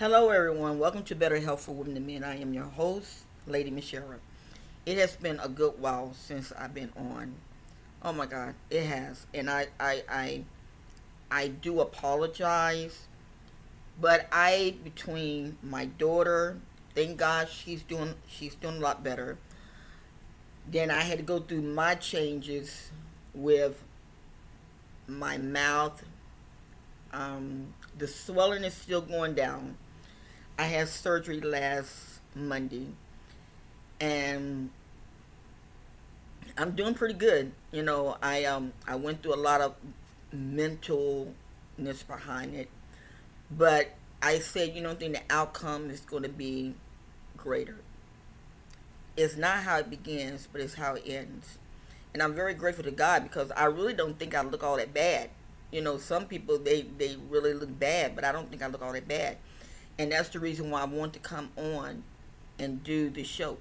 Hello, 0.00 0.30
everyone. 0.30 0.78
Welcome 0.78 1.02
to 1.02 1.14
Better 1.14 1.38
Health 1.40 1.60
for 1.60 1.72
Women 1.72 1.94
and 1.94 2.06
Men. 2.06 2.24
I 2.24 2.40
am 2.40 2.54
your 2.54 2.64
host, 2.64 3.18
Lady 3.46 3.70
Michelle. 3.70 4.14
It 4.86 4.96
has 4.96 5.14
been 5.14 5.38
a 5.40 5.46
good 5.46 5.74
while 5.78 6.14
since 6.14 6.54
I've 6.58 6.72
been 6.72 6.90
on. 6.96 7.34
Oh 8.02 8.14
my 8.14 8.24
God, 8.24 8.54
it 8.70 8.86
has, 8.86 9.26
and 9.34 9.50
I, 9.50 9.66
I, 9.78 10.02
I, 10.08 10.44
I 11.30 11.48
do 11.48 11.80
apologize, 11.80 13.08
but 14.00 14.26
I 14.32 14.76
between 14.82 15.58
my 15.62 15.84
daughter, 15.84 16.56
thank 16.94 17.18
God 17.18 17.50
she's 17.50 17.82
doing, 17.82 18.14
she's 18.26 18.54
doing 18.54 18.78
a 18.78 18.80
lot 18.80 19.04
better. 19.04 19.36
Then 20.66 20.90
I 20.90 21.02
had 21.02 21.18
to 21.18 21.24
go 21.24 21.40
through 21.40 21.60
my 21.60 21.94
changes 21.96 22.90
with 23.34 23.84
my 25.06 25.36
mouth. 25.36 26.02
Um, 27.12 27.74
the 27.98 28.08
swelling 28.08 28.64
is 28.64 28.72
still 28.72 29.02
going 29.02 29.34
down 29.34 29.76
I 30.60 30.64
had 30.64 30.88
surgery 30.88 31.40
last 31.40 32.20
Monday, 32.34 32.88
and 33.98 34.68
I'm 36.58 36.72
doing 36.72 36.92
pretty 36.92 37.14
good. 37.14 37.52
You 37.72 37.82
know, 37.82 38.18
I 38.22 38.44
um 38.44 38.74
I 38.86 38.96
went 38.96 39.22
through 39.22 39.36
a 39.36 39.40
lot 39.40 39.62
of 39.62 39.74
mentalness 40.36 41.32
behind 42.06 42.54
it, 42.54 42.68
but 43.50 43.94
I 44.20 44.38
said 44.40 44.76
you 44.76 44.82
don't 44.82 45.00
think 45.00 45.14
the 45.14 45.22
outcome 45.30 45.88
is 45.88 46.00
going 46.00 46.24
to 46.24 46.28
be 46.28 46.74
greater. 47.38 47.76
It's 49.16 49.38
not 49.38 49.60
how 49.60 49.78
it 49.78 49.88
begins, 49.88 50.46
but 50.52 50.60
it's 50.60 50.74
how 50.74 50.96
it 50.96 51.04
ends. 51.06 51.56
And 52.12 52.22
I'm 52.22 52.34
very 52.34 52.52
grateful 52.52 52.84
to 52.84 52.90
God 52.90 53.22
because 53.22 53.50
I 53.52 53.64
really 53.64 53.94
don't 53.94 54.18
think 54.18 54.34
I 54.34 54.42
look 54.42 54.62
all 54.62 54.76
that 54.76 54.92
bad. 54.92 55.30
You 55.72 55.80
know, 55.80 55.96
some 55.96 56.26
people 56.26 56.58
they 56.58 56.82
they 56.82 57.16
really 57.30 57.54
look 57.54 57.78
bad, 57.78 58.14
but 58.14 58.24
I 58.24 58.32
don't 58.32 58.50
think 58.50 58.62
I 58.62 58.66
look 58.66 58.82
all 58.82 58.92
that 58.92 59.08
bad. 59.08 59.38
And 60.00 60.12
that's 60.12 60.30
the 60.30 60.40
reason 60.40 60.70
why 60.70 60.80
I 60.80 60.84
want 60.84 61.12
to 61.12 61.18
come 61.18 61.50
on 61.58 62.04
and 62.58 62.82
do 62.82 63.10
the 63.10 63.22
show. 63.22 63.58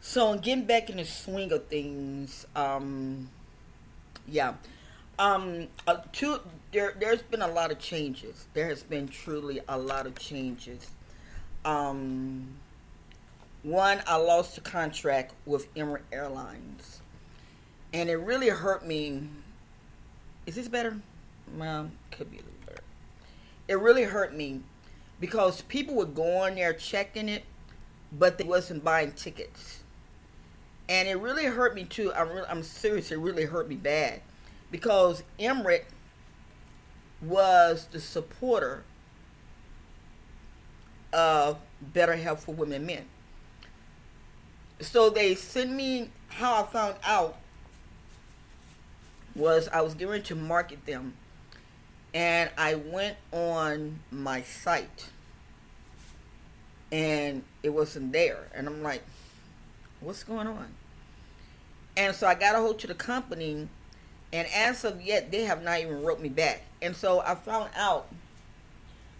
So 0.00 0.32
I'm 0.32 0.38
getting 0.38 0.64
back 0.64 0.88
in 0.88 0.96
the 0.96 1.04
swing 1.04 1.52
of 1.52 1.66
things, 1.66 2.46
um, 2.56 3.28
yeah, 4.26 4.54
um, 5.18 5.66
uh, 5.86 5.98
two, 6.10 6.40
there, 6.72 6.94
there's 6.98 7.20
been 7.20 7.42
a 7.42 7.48
lot 7.48 7.70
of 7.70 7.78
changes. 7.78 8.46
There 8.54 8.66
has 8.66 8.82
been 8.82 9.08
truly 9.08 9.60
a 9.68 9.76
lot 9.76 10.06
of 10.06 10.18
changes. 10.18 10.88
Um, 11.66 12.54
one, 13.62 14.00
I 14.06 14.16
lost 14.16 14.54
the 14.54 14.62
contract 14.62 15.34
with 15.44 15.74
Emirates 15.74 16.00
Airlines, 16.12 17.02
and 17.92 18.08
it 18.08 18.16
really 18.16 18.48
hurt 18.48 18.86
me. 18.86 19.28
Is 20.46 20.54
this 20.54 20.68
better? 20.68 20.96
Well, 21.58 21.90
could 22.10 22.30
be 22.30 22.38
a 22.38 22.40
little 22.40 22.58
it 23.68 23.78
really 23.78 24.04
hurt 24.04 24.34
me 24.34 24.62
because 25.20 25.62
people 25.62 25.94
would 25.96 26.14
go 26.14 26.38
on 26.38 26.54
there 26.54 26.72
checking 26.72 27.28
it, 27.28 27.44
but 28.10 28.38
they 28.38 28.44
wasn't 28.44 28.82
buying 28.82 29.12
tickets. 29.12 29.82
And 30.88 31.06
it 31.06 31.16
really 31.16 31.44
hurt 31.44 31.74
me 31.74 31.84
too. 31.84 32.12
I'm, 32.14 32.30
I'm 32.48 32.62
serious. 32.62 33.12
It 33.12 33.18
really 33.18 33.44
hurt 33.44 33.68
me 33.68 33.76
bad 33.76 34.22
because 34.70 35.22
Emirates 35.38 35.84
was 37.20 37.86
the 37.90 38.00
supporter 38.00 38.84
of 41.12 41.58
better 41.80 42.16
health 42.16 42.44
for 42.44 42.54
women 42.54 42.76
and 42.76 42.86
men. 42.86 43.04
So 44.80 45.10
they 45.10 45.34
sent 45.34 45.72
me 45.72 46.10
how 46.28 46.62
I 46.62 46.66
found 46.66 46.94
out 47.04 47.36
was 49.34 49.68
I 49.68 49.82
was 49.82 49.94
going 49.94 50.22
to 50.24 50.34
market 50.34 50.86
them 50.86 51.14
and 52.18 52.50
I 52.58 52.74
went 52.74 53.16
on 53.30 54.00
my 54.10 54.42
site 54.42 55.06
and 56.90 57.44
it 57.62 57.70
wasn't 57.70 58.12
there. 58.12 58.48
And 58.52 58.66
I'm 58.66 58.82
like, 58.82 59.04
what's 60.00 60.24
going 60.24 60.48
on? 60.48 60.66
And 61.96 62.16
so 62.16 62.26
I 62.26 62.34
got 62.34 62.56
a 62.56 62.58
hold 62.58 62.80
to 62.80 62.88
the 62.88 62.94
company 62.94 63.68
and 64.32 64.48
as 64.52 64.84
of 64.84 65.00
yet, 65.00 65.30
they 65.30 65.44
have 65.44 65.62
not 65.62 65.78
even 65.78 66.02
wrote 66.02 66.20
me 66.20 66.28
back. 66.28 66.64
And 66.82 66.96
so 66.96 67.20
I 67.20 67.36
found 67.36 67.70
out 67.76 68.08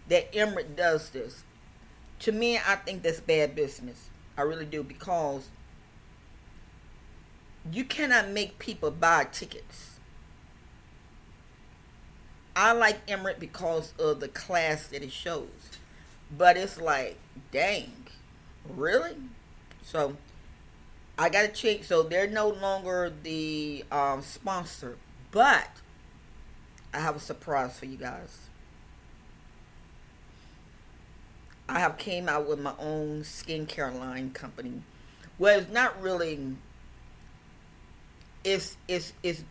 that 0.08 0.32
Emirates 0.32 0.74
does 0.74 1.10
this. 1.10 1.44
To 2.20 2.32
me, 2.32 2.56
I 2.56 2.74
think 2.74 3.04
that's 3.04 3.20
bad 3.20 3.54
business. 3.54 4.08
I 4.36 4.42
really 4.42 4.66
do 4.66 4.82
because 4.82 5.48
you 7.70 7.84
cannot 7.84 8.30
make 8.30 8.58
people 8.58 8.90
buy 8.90 9.28
tickets 9.30 9.97
I 12.60 12.72
like 12.72 13.06
Emirates 13.06 13.38
because 13.38 13.92
of 14.00 14.18
the 14.18 14.26
class 14.26 14.88
that 14.88 15.04
it 15.04 15.12
shows. 15.12 15.46
But 16.36 16.56
it's 16.56 16.80
like, 16.80 17.16
dang, 17.52 17.92
really? 18.68 19.14
So 19.84 20.16
I 21.16 21.28
got 21.28 21.42
to 21.42 21.52
check. 21.52 21.84
So 21.84 22.02
they're 22.02 22.26
no 22.26 22.48
longer 22.48 23.12
the 23.22 23.84
um, 23.92 24.22
sponsor. 24.22 24.96
But 25.30 25.68
I 26.92 26.98
have 26.98 27.14
a 27.14 27.20
surprise 27.20 27.78
for 27.78 27.86
you 27.86 27.96
guys. 27.96 28.48
I 31.68 31.78
have 31.78 31.96
came 31.96 32.28
out 32.28 32.48
with 32.48 32.58
my 32.58 32.74
own 32.80 33.20
skincare 33.20 33.96
line 33.96 34.32
company. 34.32 34.82
Well, 35.38 35.60
it's 35.60 35.70
not 35.70 36.02
really. 36.02 36.56
It's 38.42 38.76
it's 38.88 39.12
it's 39.22 39.44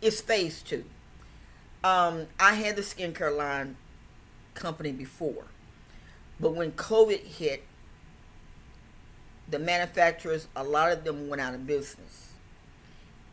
it's 0.00 0.20
phase 0.20 0.62
two 0.62 0.84
um, 1.84 2.26
I 2.40 2.54
had 2.54 2.76
the 2.76 2.82
skincare 2.82 3.36
line 3.36 3.76
company 4.54 4.92
before, 4.92 5.46
but 6.40 6.54
when 6.54 6.72
COVID 6.72 7.20
hit, 7.20 7.64
the 9.48 9.58
manufacturers, 9.58 10.48
a 10.56 10.64
lot 10.64 10.92
of 10.92 11.04
them 11.04 11.28
went 11.28 11.40
out 11.40 11.54
of 11.54 11.66
business, 11.66 12.32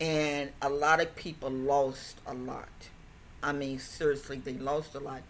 and 0.00 0.50
a 0.62 0.68
lot 0.68 1.00
of 1.00 1.14
people 1.16 1.50
lost 1.50 2.18
a 2.26 2.34
lot. 2.34 2.68
I 3.42 3.52
mean, 3.52 3.78
seriously, 3.78 4.38
they 4.38 4.54
lost 4.54 4.94
a 4.94 5.00
lot. 5.00 5.22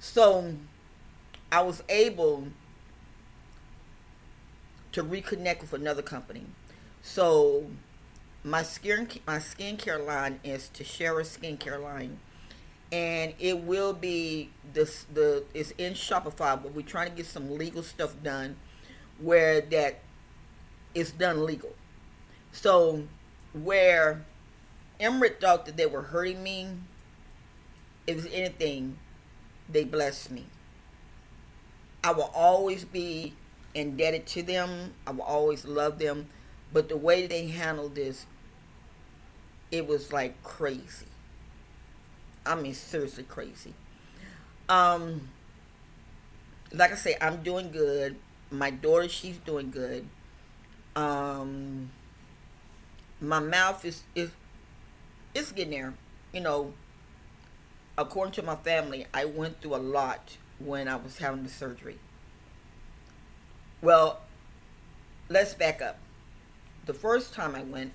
So, 0.00 0.54
I 1.52 1.62
was 1.62 1.82
able 1.88 2.48
to 4.92 5.04
reconnect 5.04 5.60
with 5.60 5.72
another 5.74 6.02
company. 6.02 6.46
So, 7.02 7.66
my 8.44 8.62
skin 8.62 9.08
my 9.26 9.38
skincare 9.38 10.04
line 10.04 10.40
is 10.44 10.70
Tashera 10.72 11.22
Skincare 11.22 11.82
Line 11.82 12.18
and 12.90 13.34
it 13.38 13.58
will 13.60 13.92
be 13.92 14.50
this 14.72 15.04
the 15.12 15.44
it's 15.54 15.72
in 15.72 15.92
Shopify, 15.94 16.60
but 16.62 16.74
we're 16.74 16.82
trying 16.86 17.10
to 17.10 17.16
get 17.16 17.26
some 17.26 17.56
legal 17.56 17.82
stuff 17.82 18.14
done 18.22 18.56
where 19.20 19.60
that 19.60 20.00
it's 20.94 21.10
done 21.10 21.44
legal. 21.44 21.74
So 22.52 23.04
where 23.52 24.24
Emirates 25.00 25.40
thought 25.40 25.66
that 25.66 25.76
they 25.76 25.86
were 25.86 26.02
hurting 26.02 26.42
me, 26.42 26.68
if 28.06 28.26
anything, 28.32 28.98
they 29.68 29.84
blessed 29.84 30.30
me. 30.30 30.46
I 32.02 32.12
will 32.12 32.30
always 32.34 32.84
be 32.84 33.34
indebted 33.74 34.26
to 34.28 34.42
them. 34.42 34.94
I 35.06 35.10
will 35.10 35.22
always 35.22 35.64
love 35.64 35.98
them. 35.98 36.28
But 36.72 36.88
the 36.88 36.96
way 36.96 37.26
they 37.26 37.48
handled 37.48 37.94
this, 37.94 38.26
it 39.70 39.86
was 39.86 40.12
like 40.12 40.42
crazy. 40.42 41.07
I 42.46 42.54
mean, 42.54 42.74
seriously 42.74 43.24
crazy. 43.24 43.74
Um, 44.68 45.28
like 46.72 46.92
I 46.92 46.96
say, 46.96 47.16
I'm 47.20 47.42
doing 47.42 47.70
good. 47.70 48.16
My 48.50 48.70
daughter, 48.70 49.08
she's 49.08 49.38
doing 49.38 49.70
good. 49.70 50.06
Um, 50.96 51.90
my 53.20 53.40
mouth 53.40 53.84
is 53.84 54.02
is 54.14 54.30
it's 55.34 55.52
getting 55.52 55.72
there. 55.72 55.94
You 56.32 56.40
know, 56.40 56.72
according 57.96 58.32
to 58.34 58.42
my 58.42 58.56
family, 58.56 59.06
I 59.12 59.24
went 59.24 59.60
through 59.60 59.76
a 59.76 59.78
lot 59.78 60.36
when 60.58 60.88
I 60.88 60.96
was 60.96 61.18
having 61.18 61.42
the 61.42 61.48
surgery. 61.48 61.98
Well, 63.80 64.20
let's 65.28 65.54
back 65.54 65.80
up. 65.80 65.98
The 66.86 66.94
first 66.94 67.34
time 67.34 67.54
I 67.54 67.62
went, 67.62 67.92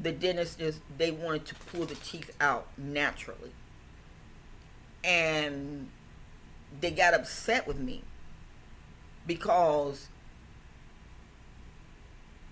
the 0.00 0.12
dentist 0.12 0.60
is 0.60 0.80
they 0.98 1.10
wanted 1.10 1.46
to 1.46 1.54
pull 1.54 1.86
the 1.86 1.94
teeth 1.96 2.30
out 2.40 2.66
naturally. 2.76 3.52
And 5.02 5.88
they 6.80 6.90
got 6.90 7.14
upset 7.14 7.66
with 7.66 7.78
me 7.78 8.02
because 9.26 10.08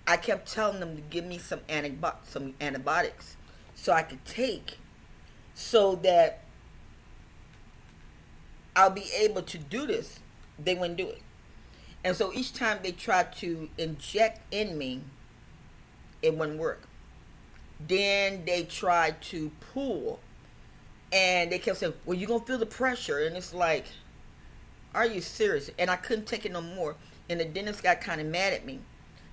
I 0.07 0.17
kept 0.17 0.51
telling 0.51 0.79
them 0.79 0.95
to 0.95 1.01
give 1.01 1.25
me 1.25 1.37
some 1.37 1.59
antibi- 1.69 2.15
some 2.25 2.53
antibiotics 2.61 3.37
so 3.75 3.93
I 3.93 4.03
could 4.03 4.23
take 4.25 4.77
so 5.53 5.95
that 5.97 6.43
I'll 8.75 8.89
be 8.89 9.09
able 9.17 9.43
to 9.43 9.57
do 9.57 9.85
this. 9.85 10.19
They 10.59 10.75
wouldn't 10.75 10.97
do 10.97 11.07
it. 11.07 11.21
And 12.03 12.15
so 12.15 12.33
each 12.33 12.53
time 12.53 12.79
they 12.83 12.91
tried 12.91 13.33
to 13.37 13.69
inject 13.77 14.41
in 14.53 14.77
me, 14.77 15.01
it 16.21 16.35
wouldn't 16.35 16.59
work. 16.59 16.87
Then 17.79 18.45
they 18.45 18.63
tried 18.63 19.21
to 19.23 19.51
pull, 19.73 20.19
And 21.11 21.51
they 21.51 21.59
kept 21.59 21.77
saying, 21.77 21.93
Well, 22.05 22.17
you're 22.17 22.27
gonna 22.27 22.45
feel 22.45 22.57
the 22.57 22.65
pressure 22.65 23.19
and 23.19 23.35
it's 23.35 23.53
like, 23.53 23.85
Are 24.95 25.05
you 25.05 25.21
serious? 25.21 25.69
And 25.77 25.89
I 25.89 25.95
couldn't 25.95 26.25
take 26.25 26.45
it 26.45 26.51
no 26.51 26.61
more. 26.61 26.95
And 27.29 27.39
the 27.39 27.45
dentist 27.45 27.83
got 27.83 28.01
kind 28.01 28.21
of 28.21 28.27
mad 28.27 28.53
at 28.53 28.65
me. 28.65 28.79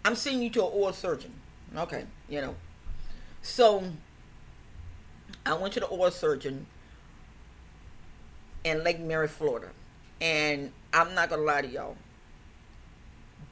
I'm 0.04 0.14
sending 0.14 0.42
you 0.42 0.50
to 0.50 0.64
an 0.64 0.70
oral 0.72 0.92
surgeon. 0.92 1.32
Okay, 1.76 2.04
you 2.28 2.40
know. 2.40 2.54
So 3.42 3.84
I 5.46 5.54
went 5.54 5.74
to 5.74 5.80
the 5.80 5.86
oral 5.86 6.10
surgeon 6.10 6.66
in 8.64 8.84
Lake 8.84 9.00
Mary, 9.00 9.28
Florida. 9.28 9.68
And 10.20 10.72
I'm 10.92 11.14
not 11.14 11.30
gonna 11.30 11.42
lie 11.42 11.62
to 11.62 11.68
y'all. 11.68 11.96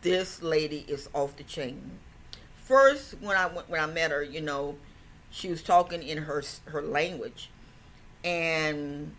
This 0.02 0.42
lady 0.42 0.84
is 0.86 1.08
off 1.12 1.36
the 1.36 1.44
chain. 1.44 1.98
First, 2.68 3.14
when 3.22 3.34
I 3.34 3.46
went 3.46 3.70
when 3.70 3.80
I 3.80 3.86
met 3.86 4.10
her, 4.10 4.22
you 4.22 4.42
know, 4.42 4.76
she 5.30 5.48
was 5.48 5.62
talking 5.62 6.02
in 6.02 6.18
her 6.18 6.42
her 6.66 6.82
language, 6.82 7.48
and 8.22 9.16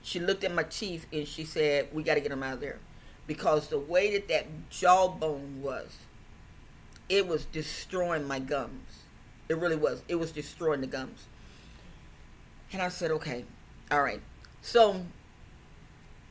she 0.00 0.18
looked 0.18 0.42
at 0.42 0.54
my 0.54 0.62
teeth 0.62 1.06
and 1.12 1.28
she 1.28 1.44
said, 1.44 1.88
"We 1.92 2.02
got 2.02 2.14
to 2.14 2.22
get 2.22 2.30
them 2.30 2.42
out 2.42 2.54
of 2.54 2.60
there," 2.60 2.78
because 3.26 3.68
the 3.68 3.78
way 3.78 4.12
that 4.12 4.28
that 4.28 4.46
jawbone 4.70 5.60
was, 5.60 5.98
it 7.10 7.28
was 7.28 7.44
destroying 7.44 8.26
my 8.26 8.38
gums. 8.38 9.02
It 9.50 9.58
really 9.58 9.76
was. 9.76 10.02
It 10.08 10.14
was 10.14 10.32
destroying 10.32 10.80
the 10.80 10.86
gums. 10.86 11.26
And 12.72 12.80
I 12.80 12.88
said, 12.88 13.10
"Okay, 13.10 13.44
all 13.90 14.02
right." 14.02 14.22
So 14.62 15.04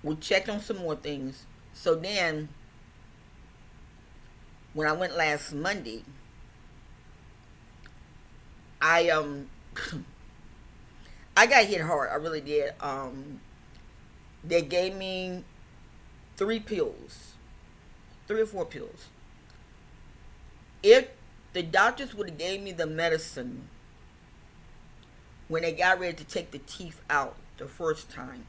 we 0.02 0.16
checked 0.16 0.50
on 0.50 0.62
some 0.62 0.78
more 0.78 0.96
things. 0.96 1.46
So 1.74 1.94
then, 1.94 2.50
when 4.74 4.88
I 4.88 4.94
went 4.94 5.16
last 5.16 5.54
Monday, 5.54 6.04
I 8.82 9.10
um 9.10 9.50
I 11.38 11.46
got 11.48 11.66
hit 11.66 11.82
hard. 11.82 12.10
I 12.10 12.16
really 12.16 12.42
did. 12.42 12.74
Um, 12.82 13.40
they 14.44 14.62
gave 14.62 14.96
me 14.96 15.44
three 16.36 16.60
pills, 16.60 17.34
three 18.28 18.42
or 18.42 18.46
four 18.46 18.66
pills. 18.66 19.08
If 20.84 21.08
the 21.54 21.64
doctors 21.64 22.14
would 22.16 22.30
have 22.30 22.38
gave 22.38 22.62
me 22.62 22.72
the 22.72 22.88
medicine 22.88 23.70
when 25.48 25.62
they 25.64 25.74
got 25.74 26.00
ready 26.00 26.16
to 26.16 26.24
take 26.24 26.52
the 26.52 26.60
teeth 26.60 27.02
out 27.10 27.36
the 27.58 27.68
first 27.68 28.10
time, 28.10 28.46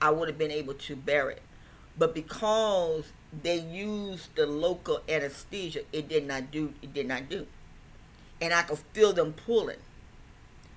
I 0.00 0.10
would 0.10 0.28
have 0.28 0.38
been 0.38 0.50
able 0.50 0.74
to 0.74 0.96
bear 0.96 1.30
it. 1.30 1.42
But 1.96 2.14
because 2.14 3.12
they 3.42 3.58
used 3.58 4.34
the 4.36 4.46
local 4.46 5.00
anesthesia, 5.08 5.80
it 5.92 6.08
did 6.08 6.26
not 6.26 6.50
do. 6.50 6.72
It 6.82 6.94
did 6.94 7.06
not 7.06 7.28
do, 7.28 7.46
and 8.40 8.54
I 8.54 8.62
could 8.62 8.78
feel 8.92 9.12
them 9.12 9.34
pulling. 9.34 9.78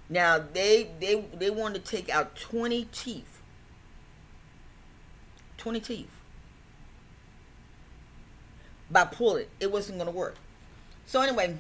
Now 0.10 0.40
they 0.40 0.92
they 1.00 1.26
they 1.34 1.50
wanted 1.50 1.86
to 1.86 1.92
take 1.92 2.10
out 2.10 2.36
twenty 2.36 2.86
teeth. 2.92 3.42
Twenty 5.58 5.80
teeth. 5.80 6.10
By 8.90 9.06
pulling, 9.06 9.46
it 9.60 9.72
wasn't 9.72 10.00
going 10.00 10.12
to 10.12 10.18
work. 10.18 10.36
So 11.06 11.22
anyway, 11.22 11.58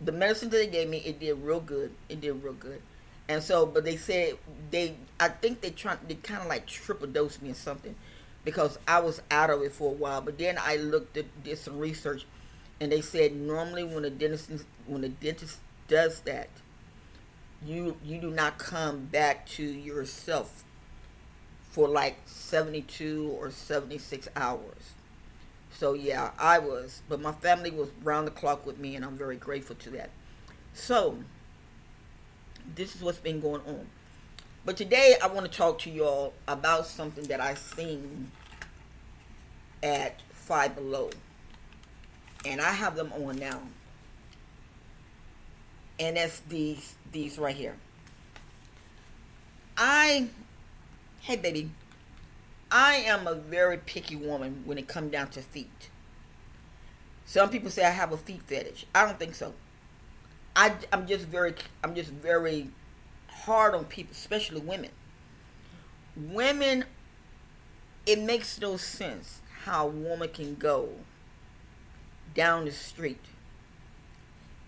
the 0.00 0.12
medicine 0.12 0.50
that 0.50 0.56
they 0.58 0.66
gave 0.68 0.88
me, 0.88 0.98
it 0.98 1.18
did 1.18 1.34
real 1.42 1.60
good. 1.60 1.92
It 2.08 2.20
did 2.20 2.42
real 2.42 2.52
good. 2.52 2.80
And 3.28 3.42
so, 3.42 3.66
but 3.66 3.84
they 3.84 3.96
said 3.96 4.34
they, 4.70 4.96
I 5.18 5.28
think 5.28 5.60
they 5.60 5.70
tried, 5.70 6.06
they 6.06 6.14
kind 6.14 6.42
of 6.42 6.48
like 6.48 6.66
triple 6.66 7.06
dosed 7.06 7.42
me 7.42 7.50
or 7.50 7.54
something, 7.54 7.94
because 8.44 8.78
I 8.86 9.00
was 9.00 9.22
out 9.30 9.50
of 9.50 9.62
it 9.62 9.72
for 9.72 9.90
a 9.90 9.94
while. 9.94 10.20
But 10.20 10.38
then 10.38 10.58
I 10.60 10.76
looked 10.76 11.16
at, 11.16 11.42
did 11.42 11.58
some 11.58 11.78
research, 11.78 12.26
and 12.80 12.92
they 12.92 13.00
said 13.00 13.34
normally 13.34 13.84
when 13.84 14.04
a 14.04 14.10
dentist, 14.10 14.50
when 14.86 15.04
a 15.04 15.08
dentist 15.08 15.58
does 15.88 16.20
that, 16.20 16.48
you 17.64 17.96
you 18.04 18.20
do 18.20 18.30
not 18.30 18.58
come 18.58 19.06
back 19.06 19.46
to 19.46 19.62
yourself 19.62 20.64
for 21.70 21.88
like 21.88 22.18
72 22.26 23.36
or 23.40 23.50
76 23.50 24.28
hours. 24.36 24.92
So 25.70 25.94
yeah, 25.94 26.30
I 26.38 26.60
was, 26.60 27.02
but 27.08 27.20
my 27.20 27.32
family 27.32 27.70
was 27.70 27.88
round 28.02 28.28
the 28.28 28.30
clock 28.30 28.64
with 28.64 28.78
me, 28.78 28.94
and 28.94 29.04
I'm 29.04 29.16
very 29.16 29.36
grateful 29.36 29.74
to 29.76 29.90
that. 29.90 30.10
So 30.72 31.18
this 32.76 32.94
is 32.94 33.02
what's 33.02 33.18
been 33.18 33.40
going 33.40 33.62
on. 33.66 33.86
But 34.64 34.78
today 34.78 35.16
I 35.22 35.26
want 35.26 35.50
to 35.50 35.56
talk 35.56 35.78
to 35.80 35.90
y'all 35.90 36.32
about 36.48 36.86
something 36.86 37.24
that 37.24 37.40
I 37.40 37.54
seen 37.54 38.30
at 39.82 40.22
Five 40.30 40.74
Below. 40.74 41.10
And 42.46 42.60
I 42.60 42.72
have 42.72 42.96
them 42.96 43.12
on 43.12 43.36
now. 43.36 43.60
And 46.00 46.16
that's 46.16 46.40
these 46.40 46.94
these 47.12 47.38
right 47.38 47.54
here. 47.54 47.76
I 49.76 50.28
hey 51.20 51.36
baby. 51.36 51.70
I 52.70 52.96
am 53.06 53.26
a 53.26 53.34
very 53.34 53.76
picky 53.76 54.16
woman 54.16 54.62
when 54.64 54.78
it 54.78 54.88
comes 54.88 55.12
down 55.12 55.28
to 55.28 55.42
feet. 55.42 55.90
Some 57.26 57.50
people 57.50 57.70
say 57.70 57.84
I 57.84 57.90
have 57.90 58.12
a 58.12 58.16
feet 58.16 58.42
fetish. 58.42 58.86
I 58.94 59.04
don't 59.04 59.18
think 59.18 59.34
so. 59.34 59.54
I, 60.56 60.72
I'm 60.92 61.06
just 61.06 61.26
very, 61.26 61.54
I'm 61.82 61.94
just 61.94 62.10
very 62.10 62.70
hard 63.44 63.74
on 63.74 63.84
people, 63.84 64.12
especially 64.12 64.60
women. 64.60 64.90
Women, 66.16 66.84
it 68.06 68.20
makes 68.20 68.60
no 68.60 68.76
sense 68.76 69.40
how 69.64 69.88
a 69.88 69.90
woman 69.90 70.28
can 70.28 70.54
go 70.54 70.88
down 72.34 72.64
the 72.64 72.72
street 72.72 73.20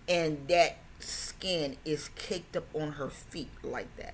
and 0.07 0.47
that 0.47 0.77
skin 0.99 1.77
is 1.85 2.09
caked 2.15 2.55
up 2.55 2.67
on 2.73 2.93
her 2.93 3.09
feet 3.09 3.51
like 3.63 3.95
that. 3.97 4.13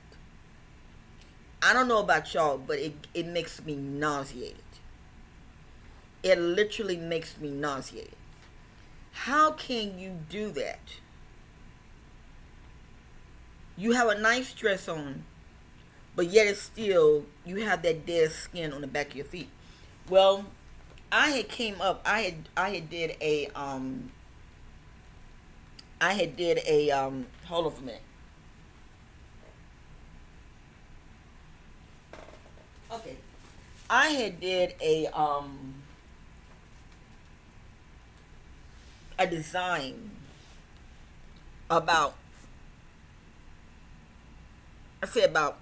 I 1.62 1.74
don't 1.74 1.88
know 1.88 2.00
about 2.00 2.34
y'all, 2.34 2.58
but 2.58 2.80
it, 2.80 2.94
it 3.14 3.26
makes 3.26 3.64
me 3.64 3.76
nauseated. 3.76 4.58
It 6.22 6.38
literally 6.40 6.98
makes 6.98 7.38
me 7.38 7.50
nauseated. 7.52 8.16
How 9.12 9.52
can 9.52 9.98
you 10.00 10.20
do 10.30 10.52
that? 10.52 10.80
You 13.78 13.92
have 13.94 14.08
a 14.10 14.20
nice 14.20 14.54
dress 14.54 14.88
on, 14.88 15.24
but 16.16 16.28
yet 16.28 16.48
it's 16.48 16.62
still 16.62 17.26
you 17.46 17.58
have 17.66 17.82
that 17.84 18.06
dead 18.06 18.32
skin 18.32 18.74
on 18.74 18.82
the 18.82 18.88
back 18.88 19.10
of 19.12 19.16
your 19.16 19.26
feet. 19.26 19.50
Well, 20.10 20.46
I 21.12 21.30
had 21.30 21.50
came 21.50 21.82
up. 21.82 22.02
I 22.06 22.22
had 22.22 22.36
I 22.56 22.70
had 22.72 22.90
did 22.90 23.16
a 23.22 23.48
um. 23.56 24.12
I 26.02 26.14
had 26.14 26.36
did 26.36 26.60
a 26.68 26.92
um. 26.92 27.28
Hold 27.46 27.68
on 27.68 27.72
for 27.72 27.82
a 27.82 27.86
minute. 27.86 28.02
Okay, 32.92 33.18
I 33.90 34.08
had 34.10 34.40
did 34.40 34.76
a 34.82 35.08
um. 35.08 35.76
A 39.20 39.28
design 39.28 40.10
about 41.70 42.16
I 45.04 45.06
say 45.06 45.26
about 45.26 45.60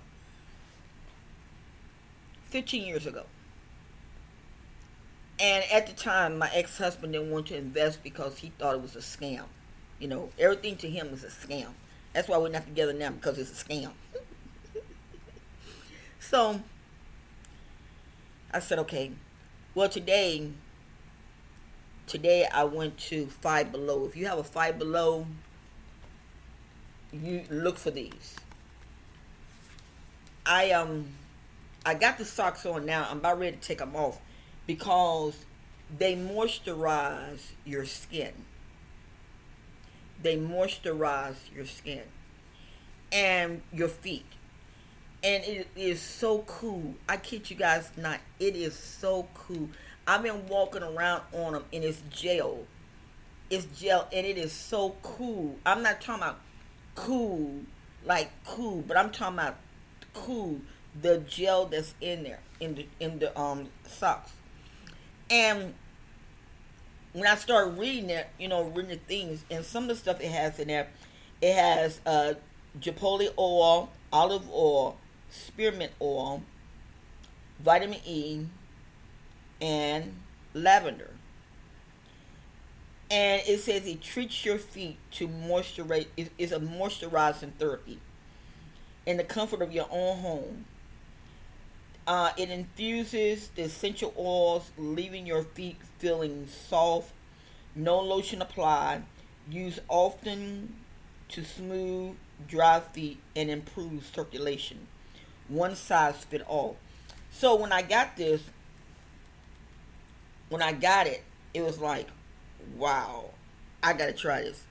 15 2.51 2.85
years 2.85 3.07
ago. 3.07 3.23
And 5.39 5.63
at 5.73 5.87
the 5.87 5.93
time, 5.93 6.37
my 6.37 6.47
ex 6.53 6.77
husband 6.77 7.13
didn't 7.13 7.31
want 7.31 7.47
to 7.47 7.57
invest 7.57 8.03
because 8.03 8.37
he 8.37 8.51
thought 8.59 8.75
it 8.75 8.83
was 8.83 8.95
a 8.95 8.99
scam. 8.99 9.45
You 9.97 10.09
know, 10.09 10.29
everything 10.37 10.75
to 10.77 10.87
him 10.87 11.07
is 11.07 11.23
a 11.23 11.29
scam. 11.29 11.69
That's 12.13 12.27
why 12.27 12.37
we're 12.37 12.49
not 12.49 12.67
together 12.67 12.93
now 12.93 13.09
because 13.09 13.39
it's 13.39 13.59
a 13.59 13.65
scam. 13.65 13.93
so 16.19 16.61
I 18.53 18.59
said, 18.59 18.77
okay. 18.77 19.09
Well, 19.73 19.89
today, 19.89 20.51
today 22.05 22.45
I 22.45 22.65
went 22.65 22.99
to 23.09 23.25
Five 23.25 23.71
Below. 23.71 24.05
If 24.05 24.15
you 24.15 24.27
have 24.27 24.37
a 24.37 24.43
Five 24.43 24.77
Below, 24.77 25.25
you 27.11 27.45
look 27.49 27.79
for 27.79 27.89
these. 27.89 28.35
I 30.51 30.71
um 30.71 31.05
I 31.85 31.93
got 31.93 32.17
the 32.17 32.25
socks 32.25 32.65
on 32.65 32.85
now. 32.85 33.07
I'm 33.09 33.19
about 33.19 33.39
ready 33.39 33.55
to 33.55 33.61
take 33.61 33.77
them 33.77 33.95
off 33.95 34.19
because 34.67 35.45
they 35.97 36.17
moisturize 36.17 37.53
your 37.63 37.85
skin. 37.85 38.33
They 40.21 40.37
moisturize 40.37 41.37
your 41.55 41.65
skin 41.65 42.03
and 43.13 43.61
your 43.71 43.87
feet. 43.87 44.25
And 45.23 45.41
it 45.45 45.69
is 45.77 46.01
so 46.01 46.39
cool. 46.39 46.95
I 47.07 47.15
kid 47.15 47.49
you 47.49 47.55
guys 47.55 47.89
not. 47.95 48.19
It 48.37 48.57
is 48.57 48.77
so 48.77 49.29
cool. 49.33 49.69
I've 50.05 50.21
been 50.21 50.47
walking 50.47 50.83
around 50.83 51.23
on 51.31 51.53
them 51.53 51.63
and 51.71 51.85
it's 51.85 52.01
gel. 52.09 52.65
It's 53.49 53.67
gel 53.79 54.09
and 54.11 54.27
it 54.27 54.37
is 54.37 54.51
so 54.51 54.97
cool. 55.01 55.57
I'm 55.65 55.81
not 55.81 56.01
talking 56.01 56.23
about 56.23 56.39
cool, 56.95 57.61
like 58.03 58.29
cool, 58.43 58.81
but 58.85 58.97
I'm 58.97 59.11
talking 59.11 59.35
about 59.39 59.55
cool 60.13 60.61
the 60.99 61.19
gel 61.19 61.65
that's 61.65 61.93
in 62.01 62.23
there 62.23 62.39
in 62.59 62.75
the 62.75 62.87
in 62.99 63.19
the 63.19 63.37
um 63.39 63.69
socks. 63.87 64.31
And 65.29 65.73
when 67.13 67.27
I 67.27 67.35
started 67.35 67.77
reading 67.77 68.09
it, 68.09 68.27
you 68.39 68.47
know, 68.47 68.63
reading 68.63 68.91
the 68.91 68.97
things, 68.97 69.43
and 69.49 69.65
some 69.65 69.83
of 69.83 69.89
the 69.89 69.95
stuff 69.95 70.21
it 70.21 70.31
has 70.31 70.59
in 70.59 70.67
there, 70.67 70.87
it 71.41 71.55
has 71.55 72.01
uh 72.05 72.33
chipotle 72.79 73.33
oil, 73.37 73.89
olive 74.11 74.49
oil, 74.49 74.97
spearmint 75.29 75.91
oil, 76.01 76.43
vitamin 77.59 77.99
E, 78.05 78.45
and 79.61 80.15
lavender. 80.53 81.11
And 83.09 83.41
it 83.45 83.59
says 83.59 83.85
it 83.85 84.01
treats 84.01 84.45
your 84.45 84.57
feet 84.57 84.97
to 85.11 85.27
moisturize. 85.27 86.07
It's 86.37 86.53
a 86.53 86.59
moisturizing 86.59 87.53
therapy 87.55 87.99
in 89.05 89.17
the 89.17 89.23
comfort 89.23 89.61
of 89.61 89.71
your 89.71 89.87
own 89.89 90.17
home. 90.19 90.65
Uh, 92.07 92.31
it 92.37 92.49
infuses 92.49 93.49
the 93.55 93.63
essential 93.63 94.13
oils, 94.17 94.71
leaving 94.77 95.25
your 95.25 95.43
feet 95.43 95.77
feeling 95.99 96.47
soft. 96.47 97.13
No 97.75 97.99
lotion 97.99 98.41
applied. 98.41 99.03
Use 99.49 99.79
often 99.87 100.75
to 101.29 101.43
smooth 101.43 102.15
dry 102.47 102.79
feet 102.79 103.19
and 103.35 103.49
improve 103.49 104.05
circulation. 104.13 104.87
One 105.47 105.75
size 105.75 106.15
fit 106.25 106.41
all. 106.47 106.77
So 107.31 107.55
when 107.55 107.71
I 107.71 107.81
got 107.81 108.17
this, 108.17 108.41
when 110.49 110.61
I 110.61 110.73
got 110.73 111.07
it, 111.07 111.23
it 111.53 111.61
was 111.61 111.79
like, 111.79 112.07
wow, 112.75 113.31
I 113.81 113.93
gotta 113.93 114.13
try 114.13 114.41
this. 114.41 114.63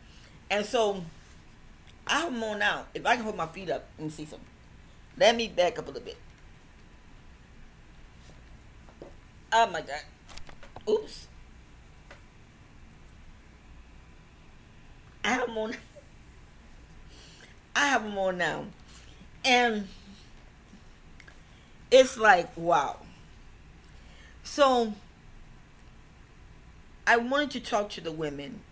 And 0.51 0.67
so 0.67 1.05
I 2.11 2.23
have 2.23 2.33
them 2.33 2.43
on 2.43 2.59
now. 2.59 2.87
If 2.93 3.07
I 3.07 3.15
can 3.15 3.25
hold 3.25 3.37
my 3.37 3.47
feet 3.47 3.71
up, 3.71 3.87
and 3.97 4.13
see 4.13 4.25
something. 4.25 4.47
Let 5.17 5.37
me 5.37 5.49
back 5.49 5.79
up 5.79 5.85
a 5.87 5.91
little 5.91 6.03
bit. 6.03 6.17
Oh 9.53 9.71
my 9.71 9.81
god. 9.81 10.03
Oops. 10.89 11.29
I 15.25 15.29
have 15.29 15.51
on. 15.51 15.77
I 17.77 17.87
have 17.89 18.05
on 18.05 18.39
now. 18.39 18.65
And 19.45 19.87
it's 21.91 22.17
like, 22.17 22.57
wow. 22.57 22.99
So 24.43 24.95
I 27.07 27.19
wanted 27.19 27.51
to 27.53 27.61
talk 27.61 27.91
to 27.91 28.01
the 28.01 28.13
women 28.13 28.63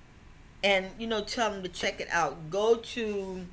and 0.63 0.87
you 0.99 1.07
know 1.07 1.23
tell 1.23 1.51
them 1.51 1.63
to 1.63 1.69
check 1.69 2.01
it 2.01 2.09
out. 2.11 2.51
Go 2.51 2.77
to 2.77 3.47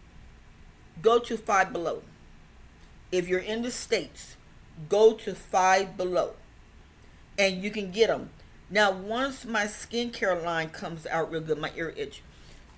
go 1.01 1.19
to 1.19 1.37
Five 1.37 1.71
Below. 1.71 2.01
If 3.11 3.27
you're 3.27 3.39
in 3.39 3.61
the 3.61 3.71
states, 3.71 4.35
go 4.89 5.13
to 5.13 5.35
Five 5.35 5.97
Below 5.97 6.33
and 7.37 7.61
you 7.61 7.71
can 7.71 7.91
get 7.91 8.07
them. 8.07 8.29
Now, 8.69 8.91
once 8.91 9.45
my 9.45 9.65
skincare 9.65 10.43
line 10.43 10.69
comes 10.69 11.05
out 11.05 11.31
real 11.31 11.41
good, 11.41 11.59
my 11.59 11.71
ear 11.75 11.93
itch. 11.95 12.23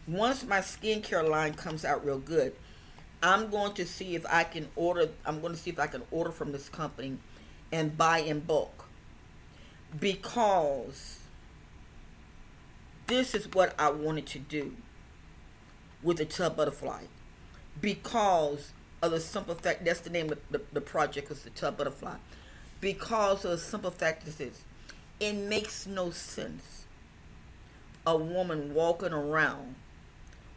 Once 0.07 0.43
my 0.45 0.59
skincare 0.59 1.27
line 1.27 1.53
comes 1.53 1.85
out 1.85 2.05
real 2.05 2.19
good, 2.19 2.53
I'm 3.21 3.49
going 3.49 3.73
to 3.73 3.85
see 3.85 4.15
if 4.15 4.25
I 4.29 4.43
can 4.43 4.67
order. 4.75 5.09
I'm 5.25 5.41
going 5.41 5.53
to 5.53 5.59
see 5.59 5.69
if 5.69 5.79
I 5.79 5.87
can 5.87 6.03
order 6.11 6.31
from 6.31 6.51
this 6.51 6.69
company 6.69 7.17
and 7.71 7.97
buy 7.97 8.19
in 8.19 8.41
bulk 8.41 8.85
because 9.99 11.19
this 13.07 13.33
is 13.33 13.51
what 13.53 13.73
I 13.79 13.89
wanted 13.89 14.25
to 14.27 14.39
do 14.39 14.73
with 16.03 16.17
the 16.17 16.25
tub 16.25 16.55
butterfly 16.57 17.03
because 17.81 18.71
of 19.01 19.11
the 19.11 19.19
simple 19.19 19.55
fact 19.55 19.85
that's 19.85 20.01
the 20.01 20.09
name 20.09 20.31
of 20.31 20.39
the, 20.51 20.61
the 20.73 20.81
project 20.81 21.31
is 21.31 21.41
the 21.41 21.49
tub 21.51 21.77
butterfly 21.77 22.15
because 22.81 23.45
of 23.45 23.51
the 23.51 23.57
simple 23.57 23.91
fact 23.91 24.25
this 24.25 24.39
is 24.39 24.61
it 25.19 25.33
makes 25.33 25.87
no 25.87 26.11
sense 26.11 26.85
a 28.05 28.15
woman 28.15 28.73
walking 28.73 29.11
around 29.11 29.75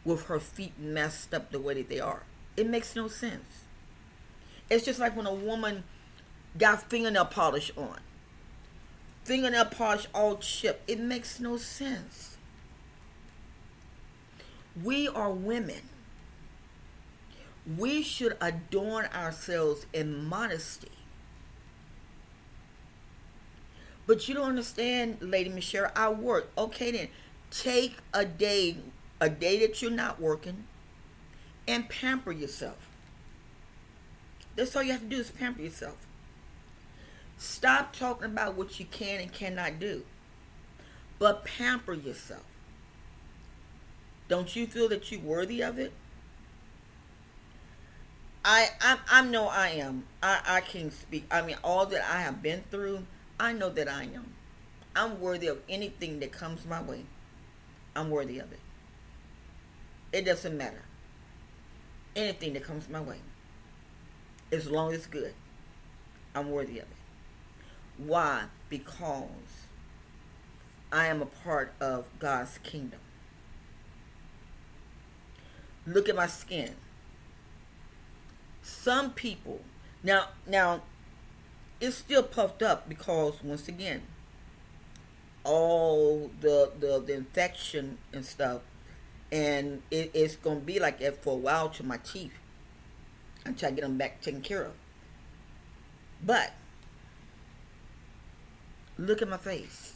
with 0.05 0.25
her 0.25 0.39
feet 0.39 0.79
messed 0.79 1.33
up 1.33 1.51
the 1.51 1.59
way 1.59 1.73
that 1.75 1.89
they 1.89 1.99
are. 1.99 2.23
It 2.55 2.67
makes 2.67 2.95
no 2.95 3.07
sense. 3.07 3.65
It's 4.69 4.85
just 4.85 4.99
like 4.99 5.15
when 5.15 5.25
a 5.25 5.33
woman 5.33 5.83
got 6.57 6.89
fingernail 6.89 7.25
polish 7.25 7.71
on 7.77 7.99
fingernail 9.23 9.65
polish 9.65 10.07
all 10.13 10.37
chipped. 10.37 10.89
It 10.89 10.99
makes 10.99 11.39
no 11.39 11.57
sense 11.57 12.30
we 14.83 15.07
are 15.07 15.31
women 15.31 15.81
we 17.77 18.01
should 18.01 18.35
adorn 18.41 19.05
ourselves 19.13 19.85
in 19.93 20.25
modesty 20.25 20.91
But 24.11 24.27
you 24.27 24.35
don't 24.35 24.49
understand, 24.49 25.19
Lady 25.21 25.49
Michelle. 25.49 25.89
I 25.95 26.09
work. 26.09 26.51
Okay, 26.57 26.91
then 26.91 27.07
take 27.49 27.95
a 28.13 28.25
day, 28.25 28.75
a 29.21 29.29
day 29.29 29.65
that 29.65 29.81
you're 29.81 29.89
not 29.89 30.19
working, 30.19 30.65
and 31.65 31.87
pamper 31.87 32.33
yourself. 32.33 32.89
That's 34.57 34.75
all 34.75 34.83
you 34.83 34.91
have 34.91 34.99
to 34.99 35.07
do 35.07 35.15
is 35.15 35.31
pamper 35.31 35.61
yourself. 35.61 35.95
Stop 37.37 37.95
talking 37.95 38.25
about 38.25 38.55
what 38.55 38.81
you 38.81 38.85
can 38.85 39.21
and 39.21 39.31
cannot 39.31 39.79
do, 39.79 40.03
but 41.17 41.45
pamper 41.45 41.93
yourself. 41.93 42.43
Don't 44.31 44.55
you 44.55 44.65
feel 44.65 44.87
that 44.87 45.11
you're 45.11 45.19
worthy 45.19 45.61
of 45.61 45.77
it? 45.77 45.91
I 48.45 48.69
I 48.79 48.97
I 49.11 49.21
know 49.23 49.49
I 49.49 49.67
am. 49.71 50.05
I 50.23 50.39
I 50.47 50.61
can 50.61 50.89
speak. 50.89 51.25
I 51.29 51.41
mean, 51.41 51.57
all 51.65 51.85
that 51.87 52.09
I 52.09 52.21
have 52.21 52.41
been 52.41 52.63
through 52.71 53.05
I 53.37 53.51
know 53.51 53.69
that 53.71 53.89
I 53.89 54.03
am. 54.03 54.33
I'm 54.95 55.19
worthy 55.19 55.47
of 55.47 55.59
anything 55.67 56.21
that 56.21 56.31
comes 56.31 56.65
my 56.65 56.81
way. 56.81 57.03
I'm 57.93 58.09
worthy 58.09 58.39
of 58.39 58.53
it. 58.53 58.61
It 60.13 60.23
doesn't 60.23 60.57
matter. 60.57 60.83
Anything 62.15 62.53
that 62.53 62.63
comes 62.63 62.87
my 62.87 63.01
way. 63.01 63.17
As 64.49 64.69
long 64.69 64.93
as 64.93 65.07
good, 65.07 65.33
I'm 66.33 66.51
worthy 66.51 66.79
of 66.79 66.85
it. 66.85 67.97
Why? 67.97 68.43
Because 68.69 69.27
I 70.89 71.07
am 71.07 71.21
a 71.21 71.25
part 71.25 71.73
of 71.81 72.05
God's 72.17 72.57
kingdom. 72.59 73.01
Look 75.85 76.09
at 76.09 76.15
my 76.15 76.27
skin. 76.27 76.75
Some 78.61 79.11
people 79.11 79.61
now 80.03 80.29
now 80.47 80.81
it's 81.79 81.97
still 81.97 82.23
puffed 82.23 82.61
up 82.61 82.87
because 82.87 83.43
once 83.43 83.67
again, 83.67 84.03
all 85.43 86.29
the 86.39 86.71
the, 86.79 87.03
the 87.05 87.13
infection 87.13 87.97
and 88.13 88.25
stuff, 88.25 88.61
and 89.31 89.81
it, 89.89 90.11
it's 90.13 90.35
gonna 90.35 90.59
be 90.59 90.79
like 90.79 90.99
that 90.99 91.23
for 91.23 91.33
a 91.33 91.37
while 91.37 91.69
to 91.69 91.83
my 91.83 91.97
teeth 91.97 92.37
until 93.45 93.69
I 93.69 93.71
get 93.71 93.81
them 93.81 93.97
back 93.97 94.21
taken 94.21 94.41
care 94.41 94.63
of. 94.63 94.73
But 96.23 96.53
look 98.97 99.21
at 99.23 99.27
my 99.27 99.37
face. 99.37 99.93